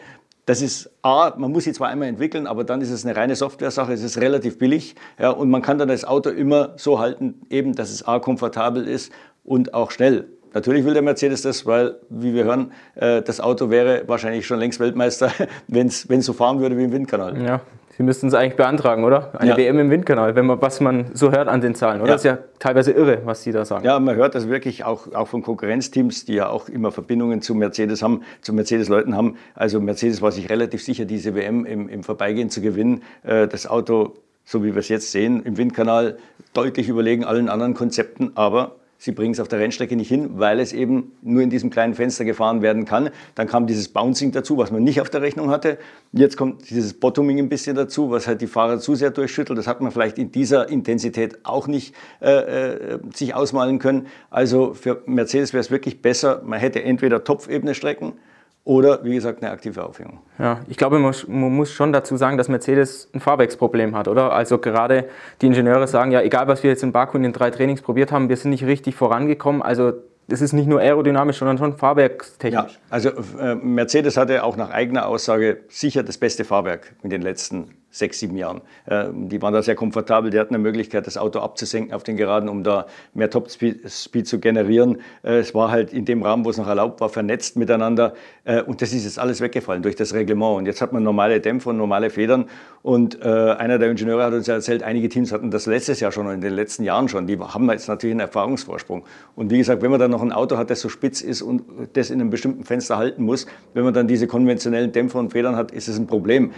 [0.52, 3.38] Das ist A, man muss sie zwar einmal entwickeln, aber dann ist es eine reine
[3.38, 7.40] Software-Sache, es ist relativ billig ja, und man kann dann das Auto immer so halten,
[7.50, 9.14] eben, dass es A, komfortabel ist
[9.46, 10.28] und auch schnell.
[10.54, 14.60] Natürlich will der Mercedes das, weil, wie wir hören, äh, das Auto wäre wahrscheinlich schon
[14.60, 15.32] längst Weltmeister,
[15.70, 17.42] wenn es so fahren würde wie im Windkanal.
[17.42, 17.62] Ja,
[18.02, 19.30] Sie müssten es eigentlich beantragen, oder?
[19.40, 19.58] Eine ja.
[19.58, 22.10] WM im Windkanal, wenn man, was man so hört an den Zahlen, oder?
[22.10, 22.14] Ja.
[22.16, 23.86] Das ist ja teilweise irre, was Sie da sagen.
[23.86, 27.54] Ja, man hört das wirklich auch, auch von Konkurrenzteams, die ja auch immer Verbindungen zu
[27.54, 29.38] Mercedes haben, zu Mercedes-Leuten haben.
[29.54, 33.04] Also Mercedes war sich relativ sicher, diese WM im, im Vorbeigehen zu gewinnen.
[33.22, 34.16] Äh, das Auto,
[34.46, 36.18] so wie wir es jetzt sehen, im Windkanal
[36.56, 40.60] deutlich überlegen allen anderen Konzepten, aber Sie bringen es auf der Rennstrecke nicht hin, weil
[40.60, 43.10] es eben nur in diesem kleinen Fenster gefahren werden kann.
[43.34, 45.80] Dann kam dieses Bouncing dazu, was man nicht auf der Rechnung hatte.
[46.12, 49.58] Jetzt kommt dieses Bottoming ein bisschen dazu, was halt die Fahrer zu sehr durchschüttelt.
[49.58, 54.06] Das hat man vielleicht in dieser Intensität auch nicht äh, äh, sich ausmalen können.
[54.30, 58.14] Also für Mercedes wäre es wirklich besser, man hätte entweder Topfebene Strecken
[58.64, 60.20] oder wie gesagt eine aktive Aufhängung.
[60.38, 64.34] Ja, ich glaube, man, muss schon dazu sagen, dass Mercedes ein Fahrwerksproblem hat, oder?
[64.34, 65.06] Also gerade
[65.42, 68.12] die Ingenieure sagen ja, egal was wir jetzt in Baku in den drei Trainings probiert
[68.12, 69.62] haben, wir sind nicht richtig vorangekommen.
[69.62, 69.94] Also
[70.28, 72.74] das ist nicht nur aerodynamisch, sondern schon fahrwerkstechnisch.
[72.74, 77.22] Ja, also äh, Mercedes hatte auch nach eigener Aussage sicher das beste Fahrwerk in den
[77.22, 78.62] letzten sechs, sieben Jahren.
[78.86, 82.18] Äh, die waren da sehr komfortabel, die hatten eine Möglichkeit, das Auto abzusenken auf den
[82.18, 85.00] Geraden, um da mehr Topspeed zu generieren.
[85.24, 88.14] Äh, es war halt in dem Rahmen, wo es noch erlaubt war, vernetzt miteinander.
[88.46, 90.58] Äh, und das ist jetzt alles weggefallen durch das Reglement.
[90.58, 92.46] Und jetzt hat man normale Dämpfer und normale Federn.
[92.82, 96.42] Und einer der Ingenieure hat uns erzählt, einige Teams hatten das letztes Jahr schon, in
[96.42, 97.28] den letzten Jahren schon.
[97.28, 99.04] Die haben jetzt natürlich einen Erfahrungsvorsprung.
[99.36, 101.64] Und wie gesagt, wenn man dann noch ein Auto hat, das so spitz ist und
[101.94, 105.56] das in einem bestimmten Fenster halten muss, wenn man dann diese konventionellen Dämpfer und Federn
[105.56, 106.52] hat, ist es ein Problem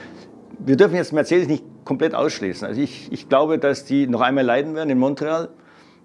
[0.60, 2.68] wir dürfen jetzt Mercedes nicht komplett ausschließen.
[2.68, 5.50] Also ich, ich glaube, dass die noch einmal leiden werden in Montreal.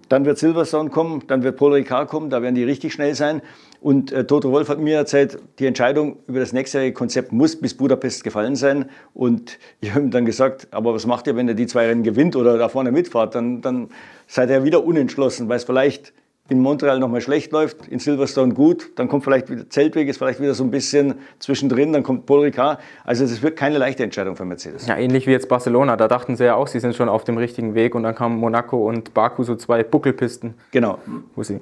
[0.09, 3.43] Dann wird Silverstone kommen, dann wird Paul Ricard kommen, da werden die richtig schnell sein.
[3.79, 7.77] Und äh, Toto Wolf hat mir erzählt, die Entscheidung über das nächste Konzept muss bis
[7.77, 8.89] Budapest gefallen sein.
[9.13, 12.01] Und ich habe ihm dann gesagt, aber was macht ihr, wenn er die zwei Rennen
[12.01, 13.35] gewinnt oder da vorne mitfahrt?
[13.35, 13.89] Dann, dann
[14.25, 16.11] seid ihr wieder unentschlossen, weil es vielleicht
[16.49, 20.41] in Montreal nochmal schlecht läuft, in Silverstone gut, dann kommt vielleicht wieder Zeltweg, ist vielleicht
[20.41, 22.79] wieder so ein bisschen zwischendrin, dann kommt Paul Ricard.
[23.05, 24.87] Also es wird keine leichte Entscheidung für Mercedes.
[24.87, 27.37] Ja, ähnlich wie jetzt Barcelona, da dachten sie ja auch, sie sind schon auf dem
[27.37, 30.55] richtigen Weg und dann kamen Monaco und Baku, so zwei Buckelpisten.
[30.71, 30.99] Genau.
[31.35, 31.61] Wo sie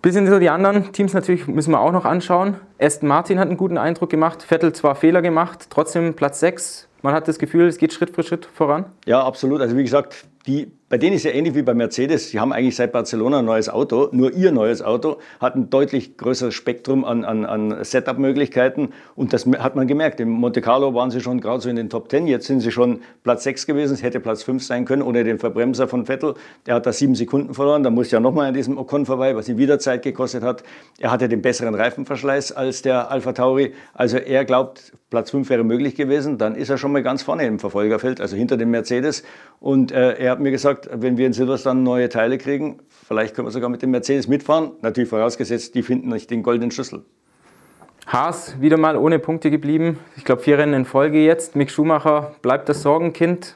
[0.00, 2.54] Bisschen so die anderen Teams natürlich müssen wir auch noch anschauen.
[2.78, 6.88] Aston Martin hat einen guten Eindruck gemacht, Vettel zwar Fehler gemacht, trotzdem Platz 6.
[7.02, 8.84] Man hat das Gefühl, es geht Schritt für Schritt voran.
[9.06, 9.60] Ja, absolut.
[9.60, 12.30] Also wie gesagt, die, bei denen ist ja ähnlich wie bei Mercedes.
[12.30, 14.08] Sie haben eigentlich seit Barcelona ein neues Auto.
[14.12, 18.88] Nur ihr neues Auto hat ein deutlich größeres Spektrum an, an, an Setup-Möglichkeiten.
[19.14, 20.18] Und das hat man gemerkt.
[20.18, 22.26] In Monte Carlo waren sie schon gerade so in den Top 10.
[22.26, 23.92] Jetzt sind sie schon Platz 6 gewesen.
[23.92, 26.34] Es hätte Platz 5 sein können ohne den Verbremser von Vettel.
[26.64, 27.82] Der hat da sieben Sekunden verloren.
[27.82, 30.62] Da musste ja nochmal an diesem Ocon vorbei, was ihn wieder Zeit gekostet hat.
[30.98, 33.74] Er hatte den besseren Reifenverschleiß als der Alpha Tauri.
[33.92, 36.36] Also er glaubt, Platz 5 wäre möglich gewesen.
[36.36, 39.22] Dann ist er schon mal ganz vorne im Verfolgerfeld, also hinter dem Mercedes.
[39.58, 43.46] Und äh, er hat mir gesagt, wenn wir in Silverstone neue Teile kriegen, vielleicht können
[43.46, 44.72] wir sogar mit dem Mercedes mitfahren.
[44.82, 47.04] Natürlich vorausgesetzt, die finden nicht den goldenen Schlüssel.
[48.06, 49.98] Haas wieder mal ohne Punkte geblieben.
[50.16, 51.56] Ich glaube, vier Rennen in Folge jetzt.
[51.56, 53.54] Mick Schumacher bleibt das Sorgenkind.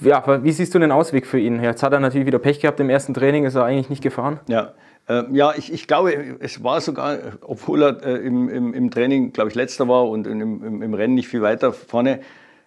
[0.00, 1.62] Ja, wie siehst du den Ausweg für ihn?
[1.62, 4.40] Jetzt hat er natürlich wieder Pech gehabt im ersten Training, ist er eigentlich nicht gefahren.
[4.48, 4.74] Ja,
[5.08, 9.48] ja, ich, ich, glaube, es war sogar, obwohl er äh, im, im, im, Training, glaube
[9.48, 12.20] ich, letzter war und im, im, Rennen nicht viel weiter vorne,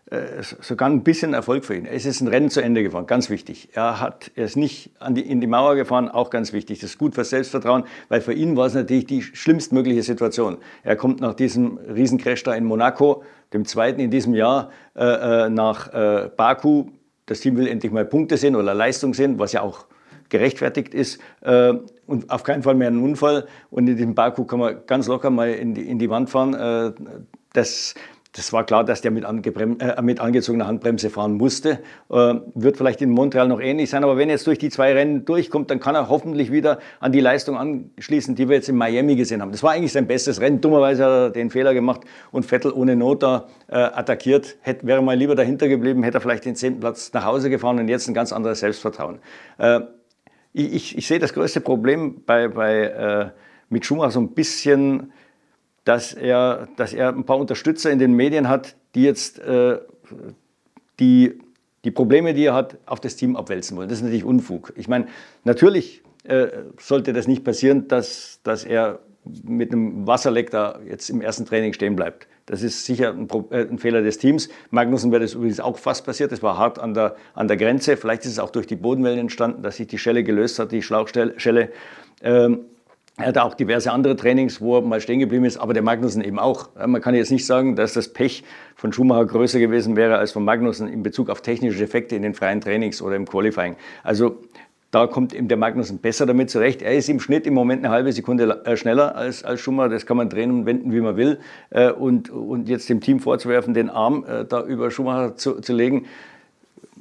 [0.09, 1.85] äh, sogar ein bisschen Erfolg für ihn.
[1.85, 3.69] Es ist ein Rennen zu Ende gefahren, ganz wichtig.
[3.73, 6.79] Er, hat, er ist nicht die, in die Mauer gefahren, auch ganz wichtig.
[6.79, 10.57] Das ist gut für Selbstvertrauen, weil für ihn war es natürlich die schlimmstmögliche Situation.
[10.81, 13.23] Er kommt nach diesem Riesencrash da in Monaco,
[13.53, 15.91] dem zweiten in diesem Jahr, äh, äh nach
[16.35, 16.87] Baku.
[17.27, 19.85] Das Team will endlich mal Punkte sehen oder Leistung sehen, was ja auch
[20.31, 21.73] gerechtfertigt ist äh,
[22.07, 23.45] und auf keinen Fall mehr ein Unfall.
[23.69, 26.55] Und in diesem Baku kann man ganz locker mal in die, in die Wand fahren.
[26.55, 26.93] Äh,
[27.53, 27.93] das,
[28.33, 31.79] das war klar, dass der mit, äh, mit angezogener Handbremse fahren musste.
[32.09, 34.93] Äh, wird vielleicht in Montreal noch ähnlich sein, aber wenn er jetzt durch die zwei
[34.93, 38.77] Rennen durchkommt, dann kann er hoffentlich wieder an die Leistung anschließen, die wir jetzt in
[38.77, 39.51] Miami gesehen haben.
[39.51, 40.61] Das war eigentlich sein bestes Rennen.
[40.61, 44.55] Dummerweise hat er den Fehler gemacht und Vettel ohne Not da äh, attackiert.
[44.61, 47.79] Hätte, wäre mal lieber dahinter geblieben, hätte er vielleicht den zehnten Platz nach Hause gefahren
[47.79, 49.19] und jetzt ein ganz anderes Selbstvertrauen.
[50.53, 53.29] Ich, ich, ich, sehe das größte Problem bei, bei äh,
[53.69, 55.11] mit Schumacher so ein bisschen,
[55.85, 59.79] dass er, dass er ein paar Unterstützer in den Medien hat, die jetzt äh,
[60.99, 61.39] die,
[61.83, 63.89] die Probleme, die er hat, auf das Team abwälzen wollen.
[63.89, 64.73] Das ist natürlich Unfug.
[64.75, 65.07] Ich meine,
[65.43, 66.47] natürlich äh,
[66.79, 68.99] sollte das nicht passieren, dass, dass er
[69.43, 72.27] mit einem Wasserleck da jetzt im ersten Training stehen bleibt.
[72.45, 74.49] Das ist sicher ein, äh, ein, Fehler des Teams.
[74.69, 76.31] Magnussen wäre das übrigens auch fast passiert.
[76.31, 77.97] Das war hart an der, an der Grenze.
[77.97, 80.81] Vielleicht ist es auch durch die Bodenwellen entstanden, dass sich die Schelle gelöst hat, die
[80.81, 81.69] Schlauchschelle.
[82.21, 82.65] Ähm,
[83.17, 86.23] er hat auch diverse andere Trainings, wo er mal stehen geblieben ist, aber der Magnussen
[86.23, 86.69] eben auch.
[86.75, 88.43] Man kann jetzt nicht sagen, dass das Pech
[88.75, 92.33] von Schumacher größer gewesen wäre als von Magnussen in Bezug auf technische Effekte in den
[92.33, 93.75] freien Trainings oder im Qualifying.
[94.03, 94.39] Also
[94.91, 96.81] da kommt eben der Magnussen besser damit zurecht.
[96.81, 99.89] Er ist im Schnitt im Moment eine halbe Sekunde äh, schneller als, als Schumacher.
[99.89, 101.39] Das kann man drehen und wenden, wie man will.
[101.69, 105.73] Äh, und, und jetzt dem Team vorzuwerfen, den Arm äh, da über Schumacher zu, zu
[105.73, 106.05] legen,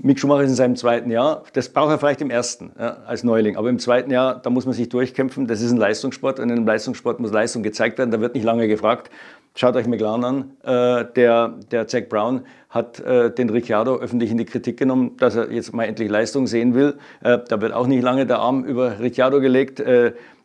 [0.02, 1.42] Mick Schumacher ist in seinem zweiten Jahr.
[1.52, 3.56] Das braucht er vielleicht im ersten ja, als Neuling.
[3.56, 5.46] Aber im zweiten Jahr, da muss man sich durchkämpfen.
[5.46, 6.38] Das ist ein Leistungssport.
[6.38, 8.10] Und in einem Leistungssport muss Leistung gezeigt werden.
[8.10, 9.10] Da wird nicht lange gefragt.
[9.54, 10.50] Schaut euch McLaren an.
[10.62, 15.34] Äh, der, der Zack Brown hat äh, den Ricciardo öffentlich in die Kritik genommen, dass
[15.34, 16.98] er jetzt mal endlich Leistung sehen will.
[17.22, 19.82] Äh, da wird auch nicht lange der Arm über Ricciardo gelegt.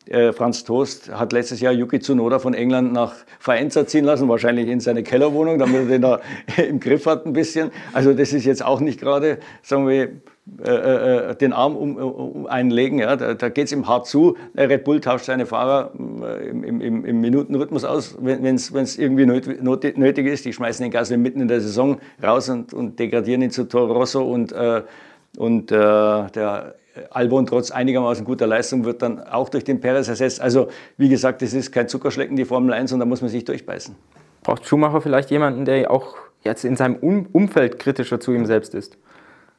[0.09, 4.27] Äh, äh, Franz Toast hat letztes Jahr Yuki Tsunoda von England nach Faenza ziehen lassen,
[4.29, 6.19] wahrscheinlich in seine Kellerwohnung, damit er den da
[6.57, 7.71] im Griff hat ein bisschen.
[7.93, 10.09] Also das ist jetzt auch nicht gerade, sagen wir,
[10.63, 12.99] äh, äh, äh, den Arm um, um einlegen.
[12.99, 13.15] Ja.
[13.15, 14.37] Da, da geht es ihm hart zu.
[14.55, 20.45] Red Bull tauscht seine Fahrer im, im, im Minutenrhythmus aus, wenn es irgendwie nötig ist.
[20.45, 23.93] Die schmeißen den Gasly mitten in der Saison raus und, und degradieren ihn zu Toro
[23.93, 24.83] Rosso und, äh,
[25.37, 26.75] und äh, der
[27.09, 30.41] Albon trotz einigermaßen guter Leistung wird dann auch durch den Perez ersetzt.
[30.41, 33.45] Also wie gesagt, das ist kein Zuckerschlecken, die Formel 1, und da muss man sich
[33.45, 33.95] durchbeißen.
[34.43, 38.97] Braucht Schumacher vielleicht jemanden, der auch jetzt in seinem Umfeld kritischer zu ihm selbst ist?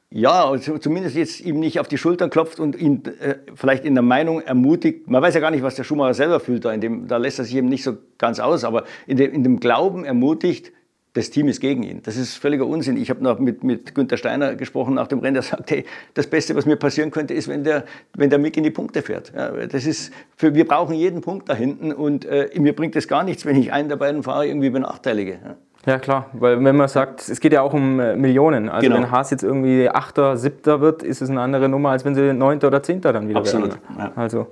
[0.09, 3.95] Ja, also zumindest jetzt ihm nicht auf die Schultern klopft und ihn äh, vielleicht in
[3.95, 5.11] der Meinung ermutigt.
[5.11, 6.65] Man weiß ja gar nicht, was der Schumacher selber fühlt.
[6.65, 9.33] Da, in dem, da lässt er sich eben nicht so ganz aus, aber in dem,
[9.33, 10.73] in dem Glauben ermutigt,
[11.17, 12.03] das Team ist gegen ihn.
[12.03, 12.99] Das ist völliger Unsinn.
[12.99, 16.27] Ich habe noch mit, mit Günther Steiner gesprochen nach dem Rennen, der sagt, hey, das
[16.27, 19.33] Beste, was mir passieren könnte, ist, wenn der, wenn der Mick in die Punkte fährt.
[19.35, 23.09] Ja, das ist für, wir brauchen jeden Punkt da hinten und äh, mir bringt es
[23.09, 25.39] gar nichts, wenn ich einen der beiden Fahrer irgendwie benachteilige.
[25.43, 25.57] Ja.
[25.87, 28.69] Ja, klar, weil wenn man sagt, es geht ja auch um äh, Millionen.
[28.69, 29.01] Also genau.
[29.01, 32.33] wenn Haas jetzt irgendwie Achter, Siebter wird, ist es eine andere Nummer, als wenn sie
[32.33, 33.71] Neunter oder Zehnter dann wieder Absolut.
[33.71, 33.81] werden.
[33.97, 34.13] Ja.
[34.17, 34.49] Also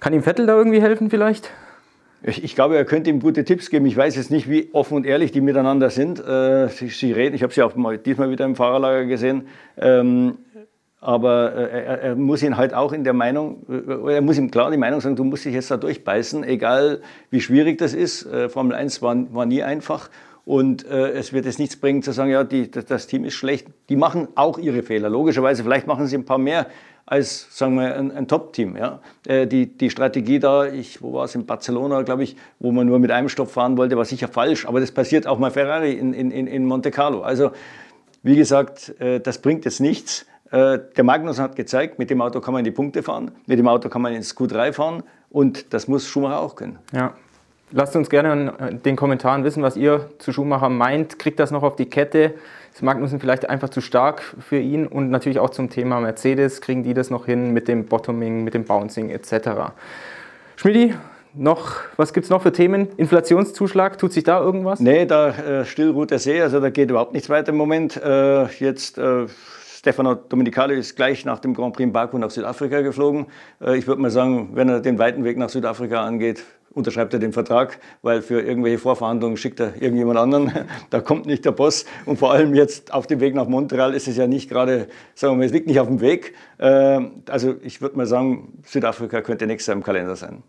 [0.00, 1.48] kann ihm Vettel da irgendwie helfen vielleicht?
[2.22, 3.86] Ich, glaube, er könnte ihm gute Tipps geben.
[3.86, 6.18] Ich weiß jetzt nicht, wie offen und ehrlich die miteinander sind.
[6.18, 9.46] Äh, sie, sie, reden, ich habe sie auch mal, diesmal wieder im Fahrerlager gesehen.
[9.76, 10.38] Ähm,
[11.00, 14.50] aber äh, er, er, muss ihn halt auch in der Meinung, äh, er muss ihm
[14.50, 18.26] klar die Meinung sagen, du musst dich jetzt da durchbeißen, egal wie schwierig das ist.
[18.26, 20.10] Äh, Formel 1 war, war nie einfach.
[20.48, 23.66] Und äh, es wird jetzt nichts bringen zu sagen, ja, die, das, Team ist schlecht.
[23.90, 25.10] Die machen auch ihre Fehler.
[25.10, 26.68] Logischerweise, vielleicht machen sie ein paar mehr
[27.04, 28.74] als, sagen wir, ein, ein Top-Team.
[28.74, 29.00] Ja.
[29.26, 32.86] Äh, die, die Strategie da, ich, wo war es, in Barcelona, glaube ich, wo man
[32.86, 34.64] nur mit einem Stopp fahren wollte, war sicher falsch.
[34.64, 37.20] Aber das passiert auch mal Ferrari in, in, in Monte Carlo.
[37.20, 37.50] Also,
[38.22, 40.24] wie gesagt, äh, das bringt jetzt nichts.
[40.50, 43.58] Äh, der Magnus hat gezeigt, mit dem Auto kann man in die Punkte fahren, mit
[43.58, 46.78] dem Auto kann man ins Q3 fahren und das muss Schumacher auch können.
[46.94, 47.12] Ja,
[47.70, 51.18] Lasst uns gerne in den Kommentaren wissen, was ihr zu Schumacher meint.
[51.18, 52.34] Kriegt das noch auf die Kette?
[52.72, 54.86] Ist Magnussen vielleicht einfach zu stark für ihn?
[54.86, 56.62] Und natürlich auch zum Thema Mercedes.
[56.62, 59.72] Kriegen die das noch hin mit dem Bottoming, mit dem Bouncing etc.?
[60.56, 60.94] Schmidi,
[61.34, 62.88] noch, was gibt es noch für Themen?
[62.96, 64.80] Inflationszuschlag, tut sich da irgendwas?
[64.80, 67.96] Nee, da äh, still ruht der See, also da geht überhaupt nichts weiter im Moment.
[68.02, 69.26] Äh, jetzt äh,
[69.76, 73.26] Stefano Domenicali ist gleich nach dem Grand Prix in Baku nach Südafrika geflogen.
[73.60, 77.20] Äh, ich würde mal sagen, wenn er den weiten Weg nach Südafrika angeht, unterschreibt er
[77.20, 80.52] den Vertrag, weil für irgendwelche Vorverhandlungen schickt er irgendjemand anderen.
[80.90, 81.84] Da kommt nicht der Boss.
[82.06, 85.34] Und vor allem jetzt auf dem Weg nach Montreal ist es ja nicht gerade, sagen
[85.34, 86.34] wir mal, es liegt nicht auf dem Weg.
[86.58, 90.42] Ähm, also ich würde mal sagen, Südafrika könnte nächstes Jahr im Kalender sein.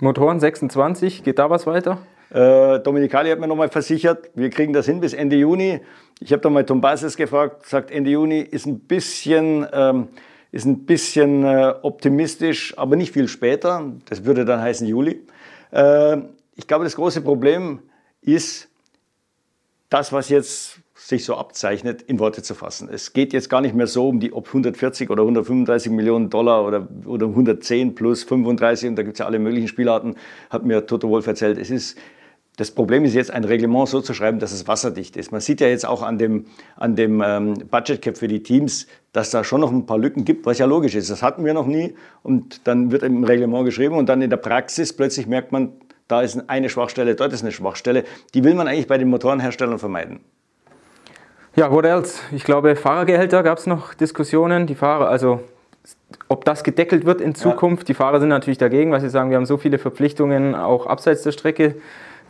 [0.00, 1.98] Motoren 26, geht da was weiter?
[2.30, 5.80] Äh, Dominikali hat mir nochmal versichert, wir kriegen das hin bis Ende Juni.
[6.20, 10.08] Ich habe da mal Tom Basis gefragt, sagt Ende Juni ist ein bisschen, ähm,
[10.52, 13.92] ist ein bisschen äh, optimistisch, aber nicht viel später.
[14.08, 15.20] Das würde dann heißen Juli.
[15.72, 16.18] Äh,
[16.56, 17.80] ich glaube, das große Problem
[18.22, 18.68] ist
[19.88, 22.88] das, was jetzt sich so abzeichnet, in Worte zu fassen.
[22.92, 26.64] Es geht jetzt gar nicht mehr so um die, ob 140 oder 135 Millionen Dollar
[26.64, 30.16] oder, oder 110 plus 35, und da gibt es ja alle möglichen Spielarten,
[30.50, 31.58] hat mir Toto Wolf erzählt.
[31.58, 31.98] Es ist,
[32.60, 35.32] das Problem ist jetzt, ein Reglement so zu schreiben, dass es wasserdicht ist.
[35.32, 36.44] Man sieht ja jetzt auch an dem,
[36.76, 40.26] an dem ähm, Budget Cap für die Teams, dass da schon noch ein paar Lücken
[40.26, 41.08] gibt, was ja logisch ist.
[41.08, 44.36] Das hatten wir noch nie und dann wird im Reglement geschrieben und dann in der
[44.36, 45.72] Praxis plötzlich merkt man,
[46.06, 48.04] da ist eine Schwachstelle, dort ist eine Schwachstelle.
[48.34, 50.20] Die will man eigentlich bei den Motorenherstellern vermeiden.
[51.56, 52.20] Ja, what else?
[52.30, 54.66] Ich glaube, Fahrergehälter gab es noch Diskussionen.
[54.66, 55.40] Die Fahrer, also
[56.28, 57.84] ob das gedeckelt wird in Zukunft.
[57.84, 57.86] Ja.
[57.86, 61.22] Die Fahrer sind natürlich dagegen, weil sie sagen, wir haben so viele Verpflichtungen auch abseits
[61.22, 61.76] der Strecke.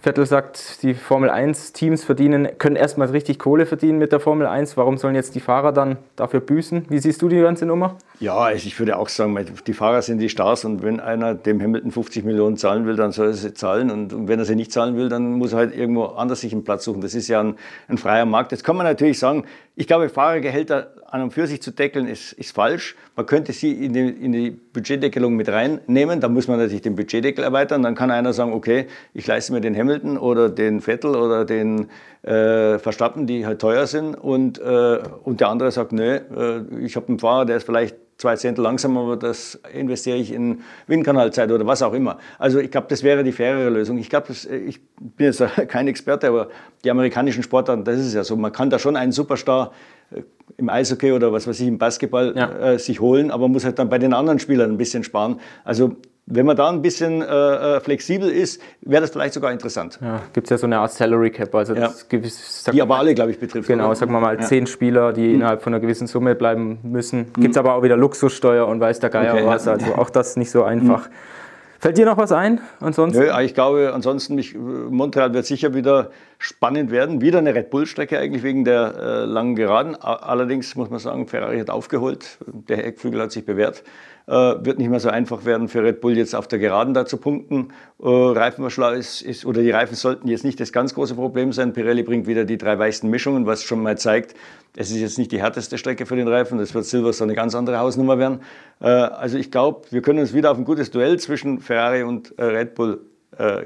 [0.03, 4.79] Vettel sagt, die Formel 1-Teams verdienen, können erstmal richtig Kohle verdienen mit der Formel 1.
[4.79, 6.87] Warum sollen jetzt die Fahrer dann dafür büßen?
[6.89, 7.97] Wie siehst du die ganze Nummer?
[8.19, 11.91] Ja, ich würde auch sagen, die Fahrer sind die Stars und wenn einer dem Hamilton
[11.91, 14.97] 50 Millionen zahlen will, dann soll er sie zahlen und wenn er sie nicht zahlen
[14.97, 17.03] will, dann muss er halt irgendwo anders sich einen Platz suchen.
[17.03, 17.57] Das ist ja ein,
[17.89, 18.53] ein freier Markt.
[18.53, 19.45] Jetzt kann man natürlich sagen,
[19.81, 22.97] ich glaube, Fahrergehälter an und für sich zu deckeln ist, ist falsch.
[23.17, 26.21] Man könnte sie in die, in die Budgetdeckelung mit reinnehmen.
[26.21, 27.83] Da muss man natürlich den Budgetdeckel erweitern.
[27.83, 31.89] Dann kann einer sagen, okay, ich leiste mir den Hamilton oder den Vettel oder den
[32.25, 34.17] äh, Verstappen, die halt teuer sind.
[34.17, 37.97] Und, äh, und der andere sagt, nö, äh, ich habe einen Fahrer, der ist vielleicht
[38.21, 42.19] zwei Zehntel langsamer, aber das investiere ich in Windkanalzeit oder was auch immer.
[42.39, 43.99] Also ich glaube, das wäre die fairere Lösung.
[43.99, 46.49] Ich glaube, ich bin jetzt kein Experte, aber
[46.85, 48.37] die amerikanischen Sportarten, das ist ja so.
[48.37, 49.73] Man kann da schon einen Superstar
[50.11, 50.23] äh,
[50.59, 52.73] im Eishockey oder was weiß ich, im Basketball ja.
[52.73, 55.41] äh, sich holen, aber muss halt dann bei den anderen Spielern ein bisschen sparen.
[55.65, 55.97] Also
[56.31, 59.99] wenn man da ein bisschen äh, äh flexibel ist, wäre das vielleicht sogar interessant.
[60.01, 61.55] Ja, gibt es ja so eine Art Salary Cap.
[61.55, 61.93] Also ja.
[62.09, 63.69] gewiss, die aber alle, glaube ich, betrifft.
[63.69, 63.97] Genau, oder?
[63.97, 64.43] sagen wir mal ja.
[64.43, 65.35] zehn Spieler, die mhm.
[65.35, 67.33] innerhalb von einer gewissen Summe bleiben müssen.
[67.37, 67.43] Mhm.
[67.43, 69.69] Gibt es aber auch wieder Luxussteuer und weiß der Geier okay, was.
[69.69, 71.09] Also auch das nicht so einfach.
[71.09, 71.15] Mhm.
[71.81, 72.61] Fällt dir noch was ein?
[72.81, 73.23] Ansonsten?
[73.23, 77.23] Nö, ich glaube, ansonsten, mich, Montreal wird sicher wieder spannend werden.
[77.23, 79.97] Wieder eine Red Bull-Strecke eigentlich wegen der äh, langen Geraden.
[79.97, 82.37] Allerdings muss man sagen, Ferrari hat aufgeholt.
[82.47, 83.83] Der Eckflügel hat sich bewährt.
[84.27, 84.33] Äh,
[84.65, 87.17] wird nicht mehr so einfach werden für Red Bull jetzt auf der Geraden da zu
[87.17, 87.69] punkten.
[88.01, 91.73] Äh, Reifenverschlag ist, ist, oder die Reifen sollten jetzt nicht das ganz große Problem sein.
[91.73, 94.37] Pirelli bringt wieder die drei weißen Mischungen, was schon mal zeigt,
[94.77, 96.59] es ist jetzt nicht die härteste Strecke für den Reifen.
[96.59, 98.41] Das wird Silverstone eine ganz andere Hausnummer werden.
[98.81, 102.35] Äh, also ich glaube, wir können uns wieder auf ein gutes Duell zwischen Ferrari und
[102.39, 103.01] Red Bull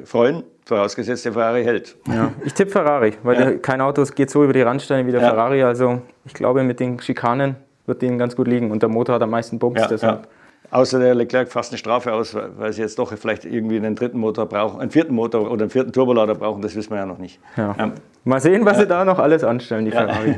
[0.04, 0.44] freuen.
[0.66, 1.96] Vorausgesetzt, der Ferrari hält.
[2.08, 3.52] Ja, ich tippe Ferrari, weil ja.
[3.58, 5.30] kein Auto geht so über die Randsteine wie der ja.
[5.30, 5.62] Ferrari.
[5.62, 9.22] Also ich glaube, mit den Schikanen wird denen ganz gut liegen und der Motor hat
[9.22, 9.82] am meisten Bums.
[9.88, 10.28] Deshalb.
[10.74, 14.18] Außer der Leclerc fasst eine Strafe aus, weil sie jetzt doch vielleicht irgendwie einen dritten
[14.18, 17.18] Motor brauchen, einen vierten Motor oder einen vierten Turbolader brauchen, das wissen wir ja noch
[17.18, 17.38] nicht.
[17.56, 17.76] Ja.
[17.78, 17.92] Ähm,
[18.24, 20.34] Mal sehen, was sie da noch alles anstellen, die Ferrari.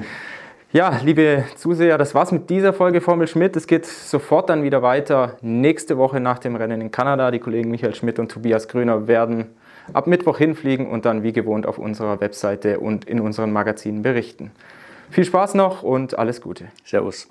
[0.72, 3.56] Ja, liebe Zuseher, das war's mit dieser Folge Formel Schmidt.
[3.56, 5.36] Es geht sofort dann wieder weiter.
[5.40, 7.30] Nächste Woche nach dem Rennen in Kanada.
[7.30, 9.46] Die Kollegen Michael Schmidt und Tobias Grüner werden
[9.94, 14.50] ab Mittwoch hinfliegen und dann wie gewohnt auf unserer Webseite und in unseren Magazinen berichten.
[15.08, 16.66] Viel Spaß noch und alles Gute.
[16.84, 17.26] Servus.